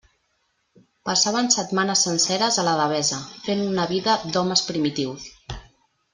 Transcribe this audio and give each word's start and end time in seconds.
Passaven 1.09 1.49
setmanes 1.55 2.01
senceres 2.07 2.57
a 2.57 2.65
la 2.69 2.73
Devesa, 2.81 3.19
fent 3.45 3.61
una 3.67 3.87
vida 3.93 4.17
d'homes 4.33 4.65
primitius. 4.73 5.29